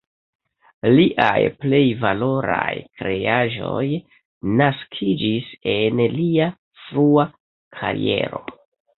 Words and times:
Liaj 0.91 1.41
plej 1.63 1.81
valoraj 2.05 2.71
kreaĵoj 3.01 3.83
naskiĝis 4.61 5.51
en 5.75 6.01
lia 6.15 6.47
frua 6.87 7.27
kariero. 7.81 8.43